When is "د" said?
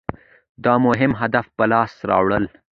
0.63-0.65